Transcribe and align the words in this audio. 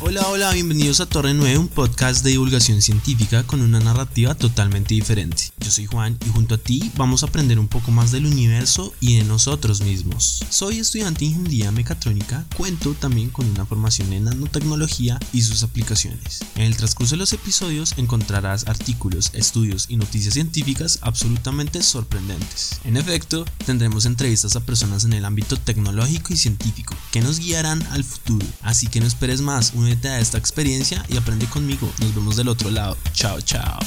Hola, 0.00 0.28
hola, 0.28 0.52
bienvenidos 0.52 1.00
a 1.00 1.06
Torre 1.06 1.34
9, 1.34 1.58
un 1.58 1.66
podcast 1.66 2.22
de 2.22 2.30
divulgación 2.30 2.80
científica 2.80 3.42
con 3.42 3.60
una 3.60 3.80
narrativa 3.80 4.36
totalmente 4.36 4.94
diferente. 4.94 5.50
Yo 5.58 5.72
soy 5.72 5.86
Juan 5.86 6.16
y 6.24 6.28
junto 6.28 6.54
a 6.54 6.58
ti 6.58 6.92
vamos 6.96 7.22
a 7.22 7.26
aprender 7.26 7.58
un 7.58 7.66
poco 7.66 7.90
más 7.90 8.12
del 8.12 8.26
universo 8.26 8.94
y 9.00 9.16
de 9.16 9.24
nosotros 9.24 9.80
mismos. 9.80 10.44
Soy 10.50 10.78
estudiante 10.78 11.20
de 11.20 11.26
ingeniería 11.26 11.72
mecatrónica, 11.72 12.44
cuento 12.56 12.94
también 12.94 13.30
con 13.30 13.46
una 13.48 13.66
formación 13.66 14.12
en 14.12 14.24
nanotecnología 14.24 15.18
y 15.32 15.42
sus 15.42 15.64
aplicaciones. 15.64 16.44
En 16.54 16.62
el 16.62 16.76
transcurso 16.76 17.16
de 17.16 17.18
los 17.18 17.32
episodios 17.32 17.94
encontrarás 17.96 18.68
artículos, 18.68 19.30
estudios 19.34 19.86
y 19.88 19.96
noticias 19.96 20.34
científicas 20.34 21.00
absolutamente 21.02 21.82
sorprendentes. 21.82 22.80
En 22.84 22.96
efecto, 22.96 23.44
tendremos 23.66 24.06
entrevistas 24.06 24.54
a 24.54 24.60
personas 24.60 25.04
en 25.04 25.14
el 25.14 25.24
ámbito 25.24 25.56
tecnológico 25.56 26.32
y 26.32 26.36
científico 26.36 26.94
que 27.10 27.20
nos 27.20 27.40
guiarán 27.40 27.82
al 27.90 28.04
futuro. 28.04 28.46
Así 28.62 28.86
que 28.86 29.00
no 29.00 29.06
esperes 29.06 29.40
más, 29.40 29.72
únete 29.88 30.08
a 30.08 30.20
esta 30.20 30.36
experiencia 30.36 31.02
y 31.08 31.16
aprende 31.16 31.46
conmigo. 31.46 31.90
Nos 32.00 32.14
vemos 32.14 32.36
del 32.36 32.48
otro 32.48 32.70
lado. 32.70 32.96
Chao, 33.14 33.40
chao. 33.40 33.78